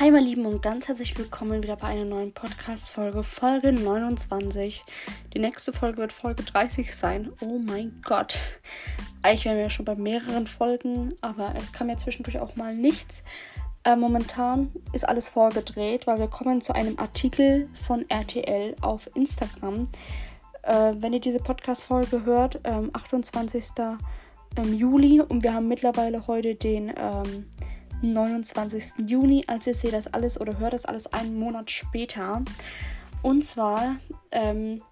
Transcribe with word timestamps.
Hi, 0.00 0.12
meine 0.12 0.26
Lieben, 0.26 0.46
und 0.46 0.62
ganz 0.62 0.86
herzlich 0.86 1.18
willkommen 1.18 1.60
wieder 1.60 1.74
bei 1.74 1.88
einer 1.88 2.04
neuen 2.04 2.30
Podcast-Folge, 2.30 3.24
Folge 3.24 3.72
29. 3.72 4.84
Die 5.34 5.40
nächste 5.40 5.72
Folge 5.72 5.98
wird 5.98 6.12
Folge 6.12 6.44
30 6.44 6.94
sein. 6.94 7.32
Oh 7.40 7.58
mein 7.58 8.00
Gott. 8.04 8.38
Eigentlich 9.22 9.44
wären 9.44 9.56
wir 9.56 9.64
ja 9.64 9.70
schon 9.70 9.86
bei 9.86 9.96
mehreren 9.96 10.46
Folgen, 10.46 11.14
aber 11.20 11.52
es 11.58 11.72
kam 11.72 11.88
ja 11.88 11.96
zwischendurch 11.96 12.38
auch 12.38 12.54
mal 12.54 12.76
nichts. 12.76 13.24
Äh, 13.82 13.96
momentan 13.96 14.70
ist 14.92 15.08
alles 15.08 15.26
vorgedreht, 15.26 16.06
weil 16.06 16.20
wir 16.20 16.28
kommen 16.28 16.60
zu 16.60 16.76
einem 16.76 16.96
Artikel 16.96 17.68
von 17.72 18.08
RTL 18.08 18.76
auf 18.82 19.10
Instagram. 19.16 19.88
Äh, 20.62 20.92
wenn 20.94 21.12
ihr 21.12 21.20
diese 21.20 21.40
Podcast-Folge 21.40 22.24
hört, 22.24 22.60
ähm, 22.62 22.90
28. 22.92 23.64
Ähm, 24.56 24.74
Juli 24.74 25.20
und 25.20 25.42
wir 25.42 25.54
haben 25.54 25.66
mittlerweile 25.66 26.28
heute 26.28 26.54
den. 26.54 26.92
Ähm, 26.96 27.46
29. 28.02 29.06
Juni. 29.06 29.44
als 29.46 29.66
ihr 29.66 29.74
seht 29.74 29.92
das 29.92 30.12
alles 30.12 30.40
oder 30.40 30.58
hört 30.58 30.72
das 30.72 30.84
alles 30.84 31.12
einen 31.12 31.38
Monat 31.38 31.70
später. 31.70 32.42
Und 33.22 33.44
zwar 33.44 33.96
ähm, 34.30 34.82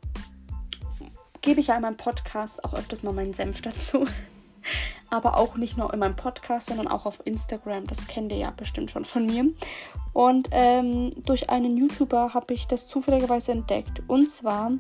gebe 1.43 1.61
ich 1.61 1.69
ja 1.69 1.77
in 1.77 1.83
meinem 1.83 1.97
Podcast 1.97 2.65
auch 2.65 2.75
öfters 2.75 3.03
mal 3.03 3.13
meinen 3.13 3.33
Senf 3.33 3.63
dazu. 3.63 4.07
Aber 5.11 5.37
auch 5.37 5.57
nicht 5.57 5.77
nur 5.77 5.93
in 5.95 6.01
meinem 6.01 6.17
Podcast, 6.17 6.67
sondern 6.67 6.89
auch 6.89 7.07
auf 7.07 7.25
Instagram. 7.25 7.87
Das 7.87 8.09
kennt 8.09 8.33
ihr 8.33 8.39
ja 8.39 8.51
bestimmt 8.51 8.91
schon 8.91 9.05
von 9.05 9.25
mir. 9.25 9.47
Und 10.13 10.49
ähm, 10.51 11.11
durch 11.25 11.49
einen 11.49 11.77
YouTuber 11.77 12.35
habe 12.35 12.55
ich 12.55 12.67
das 12.67 12.89
zufälligerweise 12.89 13.53
entdeckt. 13.53 14.03
Und 14.09 14.31
zwar 14.31 14.73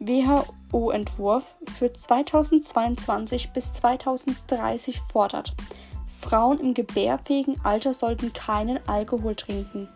WHO-Entwurf 0.00 1.44
für 1.72 1.92
2022 1.92 3.52
bis 3.52 3.72
2030 3.74 4.98
fordert. 5.00 5.54
Frauen 6.22 6.60
im 6.60 6.74
gebärfähigen 6.74 7.56
Alter 7.64 7.92
sollten 7.92 8.32
keinen 8.32 8.78
Alkohol 8.88 9.34
trinken. 9.34 9.88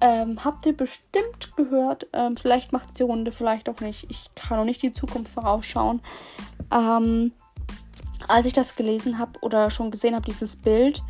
Ähm, 0.00 0.44
habt 0.44 0.64
ihr 0.66 0.76
bestimmt 0.76 1.56
gehört. 1.56 2.06
Ähm, 2.12 2.36
vielleicht 2.36 2.72
macht 2.72 2.98
die 2.98 3.02
Runde, 3.02 3.32
vielleicht 3.32 3.68
auch 3.68 3.80
nicht. 3.80 4.06
Ich 4.10 4.30
kann 4.34 4.58
noch 4.58 4.64
nicht 4.64 4.82
die 4.82 4.92
Zukunft 4.92 5.32
vorausschauen. 5.32 6.00
Ähm, 6.72 7.32
als 8.28 8.46
ich 8.46 8.52
das 8.52 8.76
gelesen 8.76 9.18
habe 9.18 9.32
oder 9.40 9.70
schon 9.70 9.90
gesehen 9.90 10.14
habe, 10.14 10.26
dieses 10.26 10.56
Bild, 10.56 11.02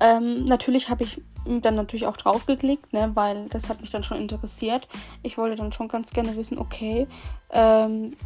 ähm, 0.00 0.44
natürlich 0.44 0.88
habe 0.88 1.04
ich 1.04 1.22
dann 1.44 1.74
natürlich 1.74 2.06
auch 2.06 2.16
drauf 2.16 2.46
geklickt, 2.46 2.92
ne, 2.92 3.10
weil 3.14 3.48
das 3.48 3.68
hat 3.68 3.80
mich 3.80 3.90
dann 3.90 4.02
schon 4.02 4.18
interessiert. 4.18 4.88
Ich 5.22 5.38
wollte 5.38 5.56
dann 5.56 5.72
schon 5.72 5.88
ganz 5.88 6.10
gerne 6.10 6.36
wissen, 6.36 6.58
okay, 6.58 7.06
ähm, 7.50 8.16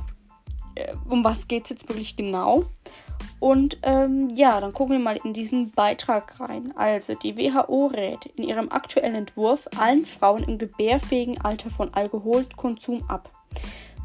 äh, 0.75 0.95
um 1.09 1.23
was 1.25 1.47
geht 1.47 1.65
es 1.65 1.71
jetzt 1.71 1.89
wirklich 1.89 2.17
genau? 2.17 2.65
Und 3.41 3.79
ähm, 3.83 4.29
ja, 4.35 4.61
dann 4.61 4.73
gucken 4.73 4.97
wir 4.97 5.03
mal 5.03 5.19
in 5.23 5.33
diesen 5.33 5.71
Beitrag 5.71 6.41
rein. 6.41 6.73
Also, 6.77 7.15
die 7.15 7.37
WHO 7.37 7.87
rät 7.87 8.27
in 8.37 8.45
ihrem 8.45 8.71
aktuellen 8.71 9.15
Entwurf 9.15 9.69
allen 9.79 10.07
Frauen 10.07 10.45
im 10.45 10.59
gebärfähigen 10.59 11.41
Alter 11.41 11.71
von 11.71 11.93
Alkoholkonsum 11.93 13.05
ab. 13.09 13.31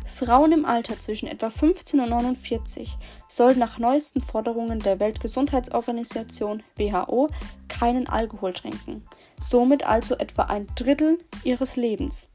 Frauen 0.05 0.51
im 0.51 0.65
Alter 0.65 0.99
zwischen 0.99 1.27
etwa 1.27 1.49
15 1.49 2.01
und 2.01 2.09
49 2.09 2.97
sollen 3.29 3.57
nach 3.57 3.79
neuesten 3.79 4.19
Forderungen 4.21 4.79
der 4.79 4.99
Weltgesundheitsorganisation 4.99 6.61
WHO 6.75 7.29
keinen 7.69 8.09
Alkohol 8.09 8.51
trinken, 8.51 9.05
somit 9.41 9.85
also 9.85 10.15
etwa 10.15 10.43
ein 10.43 10.67
Drittel 10.75 11.19
ihres 11.45 11.77
Lebens. 11.77 12.27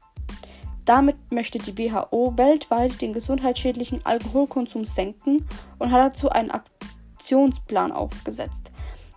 Damit 0.85 1.31
möchte 1.31 1.57
die 1.57 1.77
WHO 1.77 2.33
weltweit 2.37 3.01
den 3.01 3.13
gesundheitsschädlichen 3.13 4.05
Alkoholkonsum 4.05 4.85
senken 4.85 5.47
und 5.79 5.91
hat 5.91 6.13
dazu 6.13 6.29
einen 6.29 6.51
Aktionsplan 6.51 7.91
aufgesetzt, 7.91 8.71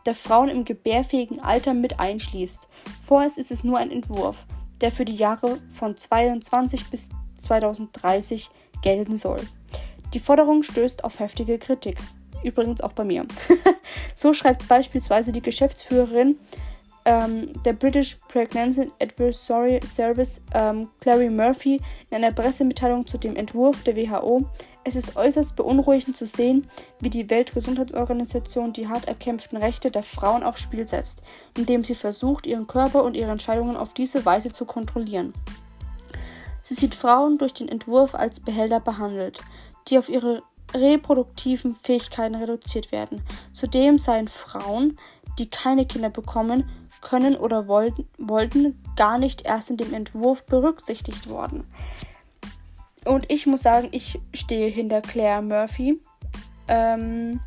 der 0.06 0.14
Frauen 0.14 0.48
im 0.48 0.64
gebärfähigen 0.64 1.40
Alter 1.40 1.74
mit 1.74 2.00
einschließt. 2.00 2.66
Vorerst 3.00 3.36
ist 3.36 3.50
es 3.50 3.64
nur 3.64 3.76
ein 3.76 3.90
Entwurf, 3.90 4.46
der 4.80 4.90
für 4.90 5.04
die 5.04 5.14
Jahre 5.14 5.58
von 5.68 5.96
22 5.96 6.88
bis 6.90 7.10
2030 7.36 8.48
gelten 8.80 9.16
soll. 9.16 9.40
Die 10.14 10.20
Forderung 10.20 10.62
stößt 10.62 11.04
auf 11.04 11.18
heftige 11.18 11.58
Kritik. 11.58 11.98
Übrigens 12.42 12.80
auch 12.80 12.92
bei 12.92 13.04
mir. 13.04 13.26
so 14.14 14.32
schreibt 14.32 14.66
beispielsweise 14.68 15.32
die 15.32 15.42
Geschäftsführerin 15.42 16.38
ähm, 17.08 17.52
der 17.64 17.72
British 17.72 18.16
Pregnancy 18.28 18.90
Advisory 19.00 19.80
Service 19.84 20.40
ähm, 20.52 20.88
Clary 21.00 21.30
Murphy 21.30 21.80
in 22.10 22.16
einer 22.16 22.32
Pressemitteilung 22.32 23.06
zu 23.06 23.16
dem 23.16 23.34
Entwurf 23.34 23.82
der 23.84 23.96
WHO 23.96 24.46
es 24.88 24.96
ist 24.96 25.16
äußerst 25.16 25.54
beunruhigend 25.54 26.16
zu 26.16 26.24
sehen, 26.24 26.66
wie 27.00 27.10
die 27.10 27.28
Weltgesundheitsorganisation 27.28 28.72
die 28.72 28.88
hart 28.88 29.06
erkämpften 29.06 29.58
Rechte 29.58 29.90
der 29.90 30.02
Frauen 30.02 30.42
aufs 30.42 30.60
Spiel 30.62 30.88
setzt, 30.88 31.20
indem 31.58 31.84
sie 31.84 31.94
versucht, 31.94 32.46
ihren 32.46 32.66
Körper 32.66 33.04
und 33.04 33.14
ihre 33.14 33.30
Entscheidungen 33.30 33.76
auf 33.76 33.92
diese 33.92 34.24
Weise 34.24 34.50
zu 34.50 34.64
kontrollieren. 34.64 35.34
Sie 36.62 36.72
sieht 36.72 36.94
Frauen 36.94 37.36
durch 37.36 37.52
den 37.52 37.68
Entwurf 37.68 38.14
als 38.14 38.40
Behälter 38.40 38.80
behandelt, 38.80 39.40
die 39.88 39.98
auf 39.98 40.08
ihre 40.08 40.42
reproduktiven 40.74 41.74
Fähigkeiten 41.74 42.34
reduziert 42.34 42.90
werden. 42.90 43.22
Zudem 43.52 43.98
seien 43.98 44.28
Frauen, 44.28 44.98
die 45.38 45.50
keine 45.50 45.84
Kinder 45.84 46.08
bekommen, 46.10 46.68
können 47.00 47.36
oder 47.36 47.68
wollten, 47.68 48.08
wollten, 48.18 48.82
gar 48.96 49.18
nicht 49.18 49.42
erst 49.42 49.70
in 49.70 49.76
dem 49.76 49.94
Entwurf 49.94 50.44
berücksichtigt 50.44 51.28
worden. 51.28 51.64
Und 53.04 53.30
ich 53.30 53.46
muss 53.46 53.62
sagen, 53.62 53.88
ich 53.92 54.20
stehe 54.34 54.68
hinter 54.68 55.00
Claire 55.00 55.42
Murphy. 55.42 56.00
Ähm, 56.66 57.40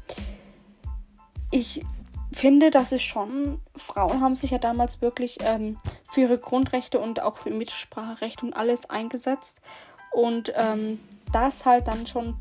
ich 1.52 1.84
finde, 2.32 2.72
dass 2.72 2.92
es 2.92 3.02
schon, 3.02 3.60
Frauen 3.76 4.22
haben 4.22 4.36
sich 4.36 4.52
ja 4.52 4.58
damals 4.58 5.02
wirklich 5.02 5.38
ähm, 5.42 5.78
für 6.10 6.22
ihre 6.22 6.38
Grundrechte 6.38 7.00
und 7.00 7.22
auch 7.22 7.38
für 7.38 7.50
ihr 7.50 7.56
Mitspracherecht 7.56 8.42
und 8.44 8.54
alles 8.54 8.90
eingesetzt. 8.90 9.60
Und 10.12 10.52
ähm, 10.56 11.00
das 11.32 11.66
halt 11.66 11.88
dann 11.88 12.08
schon 12.08 12.36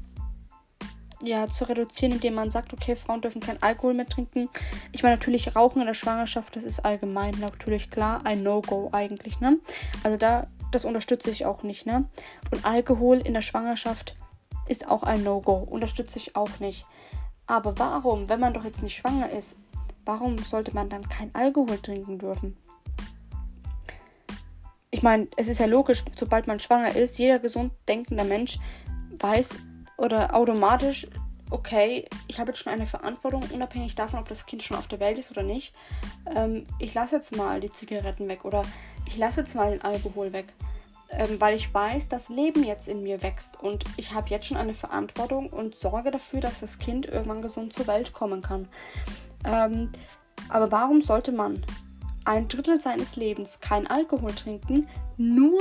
ja, 1.22 1.48
zu 1.48 1.68
reduzieren, 1.68 2.12
indem 2.12 2.34
man 2.34 2.50
sagt, 2.50 2.72
okay, 2.72 2.96
Frauen 2.96 3.20
dürfen 3.20 3.40
kein 3.40 3.62
Alkohol 3.62 3.94
mehr 3.94 4.06
trinken. 4.06 4.48
Ich 4.92 5.02
meine, 5.02 5.16
natürlich 5.16 5.54
Rauchen 5.54 5.80
in 5.80 5.86
der 5.86 5.94
Schwangerschaft, 5.94 6.56
das 6.56 6.64
ist 6.64 6.80
allgemein 6.80 7.34
natürlich 7.40 7.90
klar 7.90 8.24
ein 8.24 8.42
No-Go 8.42 8.88
eigentlich, 8.92 9.40
ne? 9.40 9.58
Also 10.02 10.16
da 10.16 10.46
das 10.70 10.84
unterstütze 10.84 11.30
ich 11.30 11.46
auch 11.46 11.62
nicht, 11.62 11.86
ne? 11.86 12.04
Und 12.50 12.64
Alkohol 12.64 13.18
in 13.18 13.34
der 13.34 13.42
Schwangerschaft 13.42 14.16
ist 14.68 14.88
auch 14.88 15.02
ein 15.02 15.24
No-Go. 15.24 15.54
Unterstütze 15.54 16.18
ich 16.18 16.36
auch 16.36 16.60
nicht. 16.60 16.86
Aber 17.46 17.76
warum, 17.78 18.28
wenn 18.28 18.40
man 18.40 18.54
doch 18.54 18.64
jetzt 18.64 18.82
nicht 18.82 18.96
schwanger 18.96 19.30
ist, 19.30 19.56
warum 20.04 20.38
sollte 20.38 20.72
man 20.72 20.88
dann 20.88 21.08
kein 21.08 21.34
Alkohol 21.34 21.78
trinken 21.78 22.18
dürfen? 22.18 22.56
Ich 24.92 25.02
meine, 25.02 25.28
es 25.36 25.48
ist 25.48 25.58
ja 25.58 25.66
logisch, 25.66 26.04
sobald 26.16 26.46
man 26.46 26.60
schwanger 26.60 26.94
ist, 26.94 27.18
jeder 27.18 27.38
gesund 27.38 27.72
denkender 27.88 28.24
Mensch 28.24 28.58
weiß 29.18 29.56
oder 30.00 30.34
automatisch, 30.34 31.06
okay, 31.50 32.06
ich 32.26 32.40
habe 32.40 32.50
jetzt 32.50 32.60
schon 32.60 32.72
eine 32.72 32.86
Verantwortung, 32.86 33.44
unabhängig 33.52 33.94
davon, 33.94 34.18
ob 34.18 34.28
das 34.28 34.46
Kind 34.46 34.62
schon 34.62 34.78
auf 34.78 34.88
der 34.88 34.98
Welt 34.98 35.18
ist 35.18 35.30
oder 35.30 35.42
nicht. 35.42 35.74
Ähm, 36.34 36.66
ich 36.78 36.94
lasse 36.94 37.16
jetzt 37.16 37.36
mal 37.36 37.60
die 37.60 37.70
Zigaretten 37.70 38.26
weg 38.26 38.44
oder 38.44 38.62
ich 39.04 39.18
lasse 39.18 39.40
jetzt 39.40 39.54
mal 39.54 39.70
den 39.70 39.82
Alkohol 39.82 40.32
weg, 40.32 40.54
ähm, 41.10 41.38
weil 41.38 41.54
ich 41.54 41.72
weiß, 41.72 42.08
das 42.08 42.30
Leben 42.30 42.64
jetzt 42.64 42.88
in 42.88 43.02
mir 43.02 43.22
wächst 43.22 43.60
und 43.60 43.84
ich 43.98 44.14
habe 44.14 44.30
jetzt 44.30 44.46
schon 44.46 44.56
eine 44.56 44.74
Verantwortung 44.74 45.50
und 45.50 45.74
sorge 45.74 46.10
dafür, 46.10 46.40
dass 46.40 46.60
das 46.60 46.78
Kind 46.78 47.04
irgendwann 47.04 47.42
gesund 47.42 47.74
zur 47.74 47.86
Welt 47.86 48.14
kommen 48.14 48.40
kann. 48.40 48.68
Ähm, 49.44 49.92
aber 50.48 50.70
warum 50.70 51.02
sollte 51.02 51.30
man 51.30 51.62
ein 52.24 52.48
Drittel 52.48 52.80
seines 52.80 53.16
Lebens 53.16 53.60
kein 53.60 53.86
Alkohol 53.86 54.32
trinken, 54.32 54.88
nur 55.18 55.60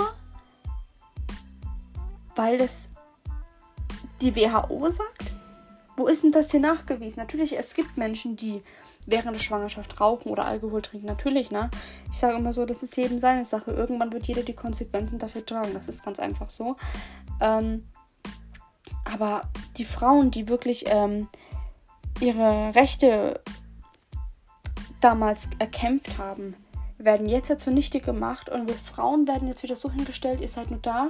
weil 2.35 2.61
es 2.61 2.89
die 4.21 4.35
WHO 4.35 4.89
sagt? 4.89 5.31
Wo 5.97 6.07
ist 6.07 6.23
denn 6.23 6.31
das 6.31 6.51
hier 6.51 6.59
nachgewiesen? 6.59 7.19
Natürlich, 7.19 7.57
es 7.57 7.73
gibt 7.73 7.97
Menschen, 7.97 8.35
die 8.35 8.63
während 9.05 9.35
der 9.35 9.41
Schwangerschaft 9.41 9.99
rauchen 9.99 10.29
oder 10.29 10.45
Alkohol 10.45 10.81
trinken. 10.81 11.07
Natürlich, 11.07 11.51
ne? 11.51 11.69
Ich 12.11 12.19
sage 12.19 12.37
immer 12.37 12.53
so, 12.53 12.65
das 12.65 12.83
ist 12.83 12.95
jedem 12.95 13.19
seine 13.19 13.45
Sache. 13.45 13.71
Irgendwann 13.71 14.13
wird 14.13 14.27
jeder 14.27 14.43
die 14.43 14.53
Konsequenzen 14.53 15.19
dafür 15.19 15.45
tragen. 15.45 15.73
Das 15.73 15.87
ist 15.87 16.03
ganz 16.03 16.19
einfach 16.19 16.49
so. 16.49 16.75
Ähm, 17.41 17.87
aber 19.05 19.49
die 19.77 19.85
Frauen, 19.85 20.31
die 20.31 20.47
wirklich 20.47 20.85
ähm, 20.87 21.27
ihre 22.19 22.75
Rechte 22.75 23.41
damals 25.01 25.49
erkämpft 25.59 26.17
haben, 26.17 26.55
werden 26.97 27.29
jetzt 27.29 27.47
ja 27.47 27.57
zunichte 27.57 28.01
gemacht 28.01 28.49
und 28.49 28.67
wir 28.67 28.75
Frauen 28.75 29.27
werden 29.27 29.47
jetzt 29.47 29.63
wieder 29.63 29.77
so 29.77 29.89
hingestellt, 29.89 30.41
ihr 30.41 30.49
seid 30.49 30.69
nur 30.69 30.81
da, 30.81 31.09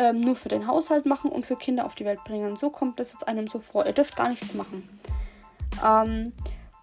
ähm, 0.00 0.22
nur 0.22 0.34
für 0.34 0.48
den 0.48 0.66
Haushalt 0.66 1.04
machen 1.04 1.30
und 1.30 1.44
für 1.44 1.56
Kinder 1.56 1.84
auf 1.84 1.94
die 1.94 2.06
Welt 2.06 2.24
bringen. 2.24 2.56
So 2.56 2.70
kommt 2.70 2.98
es 3.00 3.12
jetzt 3.12 3.28
einem 3.28 3.46
so 3.46 3.58
vor. 3.58 3.84
Ihr 3.84 3.92
dürft 3.92 4.16
gar 4.16 4.30
nichts 4.30 4.54
machen. 4.54 4.88
Ähm, 5.84 6.32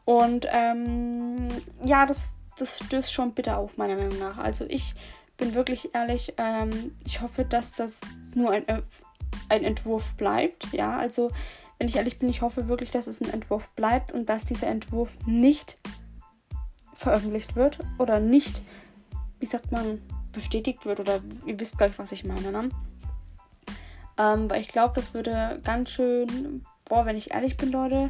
und 0.06 0.46
ähm, 0.52 1.48
ja, 1.84 2.06
das, 2.06 2.36
das 2.60 2.80
stößt 2.86 3.12
schon 3.12 3.34
bitter 3.34 3.58
auf, 3.58 3.76
meiner 3.78 3.96
Meinung 3.96 4.20
nach. 4.20 4.38
Also 4.38 4.66
ich 4.70 4.94
bin 5.36 5.56
wirklich 5.56 5.96
ehrlich, 5.96 6.36
ähm, 6.38 6.96
ich 7.06 7.22
hoffe, 7.22 7.44
dass 7.44 7.74
das 7.74 8.02
nur 8.36 8.52
ein, 8.52 8.68
äh, 8.68 8.84
ein 9.50 9.64
Entwurf 9.64 10.14
bleibt. 10.14 10.72
Ja, 10.72 10.96
also 10.96 11.32
wenn 11.80 11.88
ich 11.88 11.96
ehrlich 11.96 12.20
bin, 12.20 12.30
ich 12.30 12.44
hoffe 12.44 12.68
wirklich, 12.68 12.92
dass 12.92 13.08
es 13.08 13.20
ein 13.20 13.34
Entwurf 13.34 13.70
bleibt 13.70 14.12
und 14.12 14.30
dass 14.30 14.46
dieser 14.46 14.68
Entwurf 14.68 15.18
nicht 15.26 15.80
veröffentlicht 16.94 17.56
wird 17.56 17.80
oder 17.98 18.20
nicht, 18.20 18.62
wie 19.40 19.48
sagt 19.48 19.72
man, 19.72 20.04
bestätigt 20.34 20.86
wird 20.86 21.00
oder 21.00 21.20
ihr 21.48 21.60
wisst 21.60 21.80
gleich, 21.80 21.98
was 21.98 22.12
ich 22.12 22.24
meine. 22.24 22.52
Ne? 22.52 22.70
Ähm, 24.18 24.50
weil 24.50 24.62
ich 24.62 24.70
glaube, 24.70 24.94
das 24.96 25.14
würde 25.14 25.62
ganz 25.64 25.90
schön, 25.90 26.66
boah, 26.86 27.06
wenn 27.06 27.18
ich 27.18 27.32
ehrlich 27.32 27.58
bin, 27.58 27.72
Leute, 27.72 28.10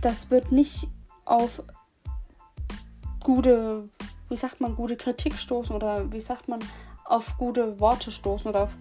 das 0.00 0.30
wird 0.30 0.52
nicht 0.52 0.88
auf 1.24 1.62
gute, 3.20 3.88
wie 4.28 4.36
sagt 4.36 4.60
man, 4.60 4.76
gute 4.76 4.96
Kritik 4.96 5.34
stoßen 5.36 5.74
oder 5.74 6.12
wie 6.12 6.20
sagt 6.20 6.48
man, 6.48 6.60
auf 7.04 7.36
gute 7.38 7.80
Worte 7.80 8.10
stoßen 8.12 8.48
oder 8.48 8.62
auf, 8.62 8.76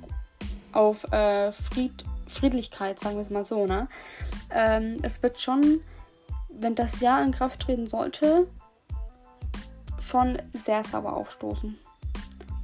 auf 0.71 1.11
äh, 1.11 1.51
Fried, 1.51 2.05
Friedlichkeit, 2.27 2.99
sagen 2.99 3.15
wir 3.15 3.23
es 3.23 3.29
mal 3.29 3.45
so, 3.45 3.65
ne? 3.65 3.87
Ähm, 4.51 4.99
es 5.01 5.21
wird 5.23 5.39
schon, 5.39 5.79
wenn 6.49 6.75
das 6.75 6.99
Jahr 6.99 7.23
in 7.23 7.31
Kraft 7.31 7.61
treten 7.61 7.87
sollte, 7.87 8.47
schon 9.99 10.39
sehr 10.53 10.83
sauer 10.83 11.13
aufstoßen. 11.13 11.77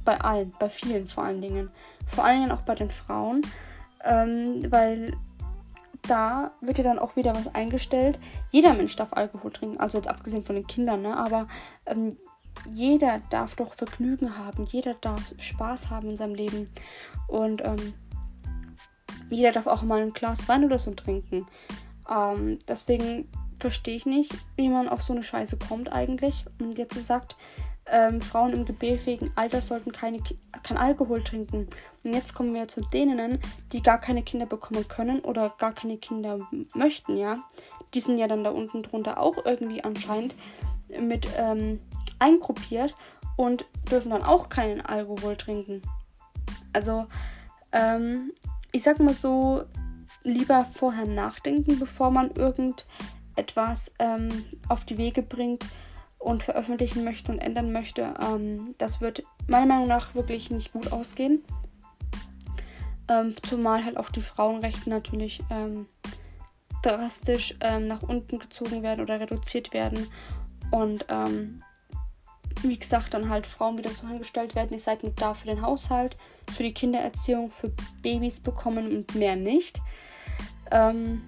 Bei 0.04 0.20
allen, 0.20 0.52
bei 0.58 0.68
vielen 0.68 1.08
vor 1.08 1.24
allen 1.24 1.40
Dingen. 1.40 1.70
Vor 2.12 2.24
allen 2.24 2.40
Dingen 2.40 2.52
auch 2.52 2.62
bei 2.62 2.74
den 2.74 2.90
Frauen. 2.90 3.42
Ähm, 4.04 4.66
weil 4.70 5.12
da 6.08 6.50
wird 6.60 6.78
ja 6.78 6.84
dann 6.84 6.98
auch 6.98 7.16
wieder 7.16 7.34
was 7.34 7.54
eingestellt. 7.54 8.18
Jeder 8.50 8.74
Mensch 8.74 8.96
darf 8.96 9.12
Alkohol 9.12 9.52
trinken, 9.52 9.78
also 9.78 9.98
jetzt 9.98 10.08
abgesehen 10.08 10.44
von 10.44 10.56
den 10.56 10.66
Kindern, 10.66 11.02
ne? 11.02 11.16
Aber 11.16 11.46
ähm, 11.86 12.16
jeder 12.72 13.20
darf 13.30 13.54
doch 13.54 13.74
Vergnügen 13.74 14.36
haben, 14.36 14.64
jeder 14.64 14.94
darf 14.94 15.32
Spaß 15.38 15.90
haben 15.90 16.10
in 16.10 16.16
seinem 16.16 16.34
Leben. 16.34 16.70
Und 17.28 17.62
ähm, 17.64 17.94
jeder 19.30 19.52
darf 19.52 19.66
auch 19.66 19.82
mal 19.82 20.02
ein 20.02 20.12
Glas 20.12 20.48
Wein 20.48 20.64
oder 20.64 20.78
so 20.78 20.92
trinken. 20.92 21.46
Ähm, 22.10 22.58
deswegen 22.68 23.28
verstehe 23.58 23.96
ich 23.96 24.06
nicht, 24.06 24.32
wie 24.56 24.68
man 24.68 24.88
auf 24.88 25.02
so 25.02 25.12
eine 25.12 25.22
Scheiße 25.22 25.56
kommt 25.56 25.92
eigentlich. 25.92 26.44
Und 26.60 26.78
jetzt 26.78 27.00
sagt, 27.02 27.36
ähm, 27.86 28.20
Frauen 28.20 28.52
im 28.52 28.64
gebärfähigen 28.64 29.30
Alter 29.34 29.60
sollten 29.60 29.92
keine, 29.92 30.20
kein 30.62 30.78
Alkohol 30.78 31.22
trinken. 31.22 31.66
Und 32.04 32.12
jetzt 32.12 32.34
kommen 32.34 32.54
wir 32.54 32.68
zu 32.68 32.80
denen, 32.80 33.38
die 33.72 33.82
gar 33.82 34.00
keine 34.00 34.22
Kinder 34.22 34.46
bekommen 34.46 34.86
können 34.88 35.20
oder 35.20 35.54
gar 35.58 35.72
keine 35.72 35.98
Kinder 35.98 36.40
möchten, 36.74 37.16
ja. 37.16 37.36
Die 37.94 38.00
sind 38.00 38.18
ja 38.18 38.28
dann 38.28 38.44
da 38.44 38.50
unten 38.50 38.82
drunter 38.82 39.20
auch 39.20 39.44
irgendwie 39.44 39.84
anscheinend 39.84 40.34
mit 41.00 41.28
ähm, 41.36 41.80
eingruppiert 42.18 42.94
und 43.36 43.66
dürfen 43.90 44.10
dann 44.10 44.22
auch 44.22 44.48
keinen 44.48 44.80
Alkohol 44.80 45.36
trinken. 45.36 45.82
Also, 46.72 47.06
ähm, 47.72 48.32
ich 48.70 48.82
sag 48.82 48.98
mal 49.00 49.14
so, 49.14 49.64
lieber 50.22 50.64
vorher 50.64 51.06
nachdenken, 51.06 51.78
bevor 51.78 52.10
man 52.10 52.30
irgendetwas 52.30 53.90
ähm, 53.98 54.28
auf 54.68 54.84
die 54.84 54.98
Wege 54.98 55.22
bringt 55.22 55.64
und 56.22 56.42
veröffentlichen 56.42 57.04
möchte 57.04 57.32
und 57.32 57.38
ändern 57.38 57.72
möchte. 57.72 58.14
Ähm, 58.22 58.74
das 58.78 59.00
wird 59.00 59.22
meiner 59.48 59.66
Meinung 59.66 59.88
nach 59.88 60.14
wirklich 60.14 60.50
nicht 60.50 60.72
gut 60.72 60.92
ausgehen. 60.92 61.44
Ähm, 63.08 63.34
zumal 63.42 63.84
halt 63.84 63.96
auch 63.96 64.10
die 64.10 64.22
Frauenrechte 64.22 64.88
natürlich 64.88 65.40
ähm, 65.50 65.86
drastisch 66.82 67.56
ähm, 67.60 67.86
nach 67.86 68.02
unten 68.02 68.38
gezogen 68.38 68.82
werden 68.82 69.00
oder 69.00 69.20
reduziert 69.20 69.72
werden. 69.72 70.08
Und 70.70 71.04
ähm, 71.08 71.62
wie 72.62 72.78
gesagt, 72.78 73.14
dann 73.14 73.28
halt 73.28 73.46
Frauen 73.46 73.78
wieder 73.78 73.90
so 73.90 74.06
hingestellt 74.06 74.54
werden, 74.54 74.72
ihr 74.72 74.78
seid 74.78 75.02
nur 75.02 75.12
da 75.12 75.34
für 75.34 75.46
den 75.46 75.62
Haushalt, 75.62 76.16
für 76.50 76.62
die 76.62 76.74
Kindererziehung, 76.74 77.50
für 77.50 77.72
Babys 78.02 78.40
bekommen 78.40 78.96
und 78.96 79.14
mehr 79.14 79.36
nicht. 79.36 79.80
Ähm, 80.70 81.22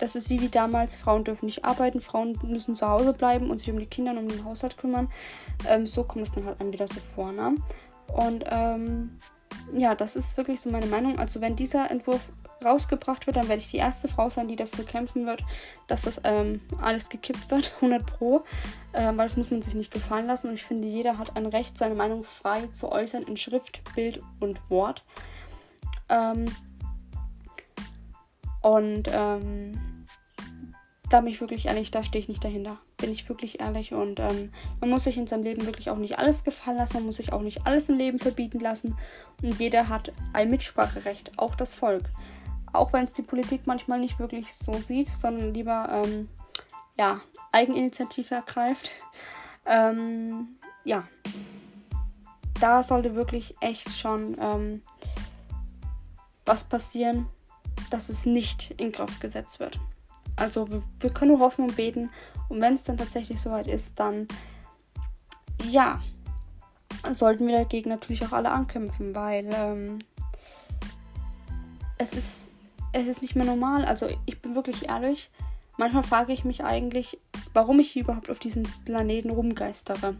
das 0.00 0.14
ist 0.14 0.30
wie, 0.30 0.40
wie 0.40 0.48
damals, 0.48 0.96
Frauen 0.96 1.24
dürfen 1.24 1.46
nicht 1.46 1.64
arbeiten, 1.64 2.00
Frauen 2.00 2.38
müssen 2.42 2.76
zu 2.76 2.88
Hause 2.88 3.12
bleiben 3.12 3.50
und 3.50 3.58
sich 3.58 3.70
um 3.70 3.78
die 3.78 3.86
Kinder 3.86 4.12
und 4.12 4.18
um 4.18 4.28
den 4.28 4.44
Haushalt 4.44 4.76
kümmern. 4.78 5.08
Ähm, 5.68 5.86
so 5.86 6.04
kommt 6.04 6.28
es 6.28 6.32
dann 6.32 6.46
halt 6.46 6.60
wieder 6.72 6.88
so 6.88 7.00
vor. 7.00 7.32
Ne? 7.32 7.54
Und 8.08 8.44
ähm, 8.48 9.18
ja, 9.74 9.94
das 9.94 10.16
ist 10.16 10.36
wirklich 10.36 10.60
so 10.60 10.70
meine 10.70 10.86
Meinung. 10.86 11.18
Also 11.18 11.40
wenn 11.40 11.56
dieser 11.56 11.90
Entwurf 11.90 12.32
rausgebracht 12.64 13.26
wird, 13.26 13.36
dann 13.36 13.48
werde 13.48 13.62
ich 13.62 13.70
die 13.70 13.78
erste 13.78 14.08
Frau 14.08 14.28
sein, 14.28 14.48
die 14.48 14.56
dafür 14.56 14.84
kämpfen 14.84 15.26
wird, 15.26 15.42
dass 15.86 16.02
das 16.02 16.20
ähm, 16.24 16.60
alles 16.80 17.08
gekippt 17.08 17.50
wird, 17.50 17.72
100 17.80 18.04
pro, 18.04 18.44
ähm, 18.94 19.16
weil 19.16 19.28
das 19.28 19.36
muss 19.36 19.50
man 19.50 19.62
sich 19.62 19.74
nicht 19.74 19.92
gefallen 19.92 20.26
lassen. 20.26 20.48
Und 20.48 20.54
ich 20.54 20.64
finde, 20.64 20.88
jeder 20.88 21.18
hat 21.18 21.36
ein 21.36 21.46
Recht, 21.46 21.78
seine 21.78 21.94
Meinung 21.94 22.24
frei 22.24 22.66
zu 22.68 22.90
äußern 22.90 23.22
in 23.22 23.36
Schrift, 23.36 23.82
Bild 23.94 24.20
und 24.40 24.60
Wort. 24.70 25.02
Ähm, 26.08 26.46
und 28.62 29.08
ähm, 29.10 29.72
da 31.10 31.20
bin 31.20 31.32
ich 31.32 31.40
wirklich 31.40 31.66
ehrlich, 31.66 31.90
da 31.90 32.04
stehe 32.04 32.22
ich 32.22 32.28
nicht 32.28 32.42
dahinter. 32.42 32.78
Bin 32.96 33.10
ich 33.10 33.28
wirklich 33.28 33.58
ehrlich. 33.60 33.92
Und 33.92 34.20
ähm, 34.20 34.52
man 34.80 34.90
muss 34.90 35.04
sich 35.04 35.16
in 35.16 35.26
seinem 35.26 35.42
Leben 35.42 35.66
wirklich 35.66 35.90
auch 35.90 35.96
nicht 35.96 36.18
alles 36.18 36.44
gefallen 36.44 36.76
lassen. 36.76 36.94
Man 36.94 37.06
muss 37.06 37.16
sich 37.16 37.32
auch 37.32 37.42
nicht 37.42 37.66
alles 37.66 37.88
im 37.88 37.98
Leben 37.98 38.20
verbieten 38.20 38.60
lassen. 38.60 38.96
Und 39.42 39.58
jeder 39.58 39.88
hat 39.88 40.12
ein 40.32 40.50
Mitspracherecht, 40.50 41.32
auch 41.36 41.56
das 41.56 41.74
Volk. 41.74 42.04
Auch 42.72 42.92
wenn 42.92 43.04
es 43.04 43.12
die 43.12 43.22
Politik 43.22 43.62
manchmal 43.66 43.98
nicht 43.98 44.20
wirklich 44.20 44.54
so 44.54 44.72
sieht, 44.72 45.08
sondern 45.08 45.52
lieber 45.52 46.04
ähm, 46.04 46.28
ja, 46.96 47.20
Eigeninitiative 47.50 48.36
ergreift. 48.36 48.92
Ähm, 49.66 50.56
ja, 50.84 51.08
da 52.60 52.84
sollte 52.84 53.16
wirklich 53.16 53.56
echt 53.60 53.90
schon 53.90 54.36
ähm, 54.40 54.82
was 56.46 56.62
passieren, 56.62 57.26
dass 57.90 58.10
es 58.10 58.26
nicht 58.26 58.70
in 58.76 58.92
Kraft 58.92 59.20
gesetzt 59.20 59.58
wird. 59.58 59.80
Also 60.40 60.68
wir, 60.70 60.82
wir 60.98 61.10
können 61.10 61.32
nur 61.32 61.40
hoffen 61.40 61.66
und 61.66 61.76
beten. 61.76 62.10
Und 62.48 62.60
wenn 62.60 62.74
es 62.74 62.84
dann 62.84 62.96
tatsächlich 62.96 63.40
soweit 63.40 63.66
ist, 63.66 64.00
dann 64.00 64.26
ja, 65.64 66.00
sollten 67.12 67.46
wir 67.46 67.58
dagegen 67.58 67.90
natürlich 67.90 68.24
auch 68.24 68.32
alle 68.32 68.50
ankämpfen, 68.50 69.14
weil 69.14 69.48
ähm, 69.52 69.98
es 71.98 72.12
ist 72.14 72.50
es 72.92 73.06
ist 73.06 73.22
nicht 73.22 73.36
mehr 73.36 73.46
normal. 73.46 73.84
Also 73.84 74.08
ich 74.26 74.40
bin 74.40 74.54
wirklich 74.54 74.88
ehrlich. 74.88 75.30
Manchmal 75.76 76.02
frage 76.02 76.32
ich 76.32 76.44
mich 76.44 76.64
eigentlich, 76.64 77.18
warum 77.54 77.78
ich 77.80 77.96
überhaupt 77.96 78.30
auf 78.30 78.38
diesem 78.38 78.64
Planeten 78.84 79.30
rumgeistere. 79.30 80.16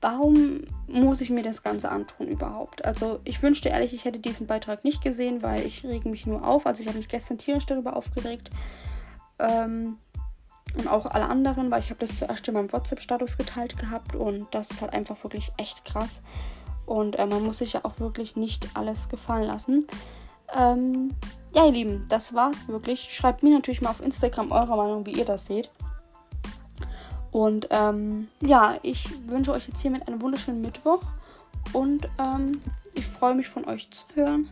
Warum 0.00 0.62
muss 0.88 1.20
ich 1.20 1.28
mir 1.28 1.42
das 1.42 1.62
Ganze 1.62 1.90
antun 1.90 2.26
überhaupt? 2.26 2.84
Also 2.84 3.20
ich 3.24 3.42
wünschte 3.42 3.68
ehrlich, 3.68 3.92
ich 3.92 4.06
hätte 4.06 4.18
diesen 4.18 4.46
Beitrag 4.46 4.82
nicht 4.82 5.02
gesehen, 5.02 5.42
weil 5.42 5.66
ich 5.66 5.84
rege 5.84 6.08
mich 6.08 6.26
nur 6.26 6.46
auf. 6.46 6.66
Also 6.66 6.82
ich 6.82 6.88
habe 6.88 6.98
mich 6.98 7.08
gestern 7.08 7.38
tierisch 7.38 7.66
darüber 7.66 7.96
aufgeregt. 7.96 8.50
Ähm, 9.40 9.98
und 10.78 10.88
auch 10.88 11.06
alle 11.06 11.28
anderen, 11.28 11.70
weil 11.70 11.80
ich 11.80 11.90
habe 11.90 12.00
das 12.00 12.16
zuerst 12.16 12.46
in 12.46 12.54
meinem 12.54 12.72
WhatsApp-Status 12.72 13.36
geteilt 13.36 13.76
gehabt 13.76 14.14
und 14.14 14.46
das 14.52 14.70
ist 14.70 14.80
halt 14.80 14.92
einfach 14.92 15.22
wirklich 15.24 15.50
echt 15.56 15.84
krass. 15.84 16.22
Und 16.86 17.18
äh, 17.18 17.26
man 17.26 17.44
muss 17.44 17.58
sich 17.58 17.72
ja 17.72 17.80
auch 17.84 17.98
wirklich 17.98 18.36
nicht 18.36 18.68
alles 18.74 19.08
gefallen 19.08 19.48
lassen. 19.48 19.86
Ähm, 20.56 21.10
ja, 21.54 21.66
ihr 21.66 21.72
Lieben, 21.72 22.06
das 22.08 22.34
war's 22.34 22.68
wirklich. 22.68 23.12
Schreibt 23.12 23.42
mir 23.42 23.50
natürlich 23.50 23.80
mal 23.80 23.90
auf 23.90 24.00
Instagram 24.00 24.52
eure 24.52 24.76
Meinung, 24.76 25.06
wie 25.06 25.12
ihr 25.12 25.24
das 25.24 25.46
seht. 25.46 25.70
Und 27.32 27.68
ähm, 27.70 28.28
ja, 28.40 28.78
ich 28.82 29.08
wünsche 29.28 29.52
euch 29.52 29.68
jetzt 29.68 29.80
hiermit 29.80 30.06
einen 30.08 30.20
wunderschönen 30.20 30.60
Mittwoch 30.60 31.00
und 31.72 32.08
ähm, 32.18 32.60
ich 32.94 33.06
freue 33.06 33.34
mich 33.34 33.48
von 33.48 33.66
euch 33.66 33.88
zu 33.90 34.04
hören. 34.14 34.48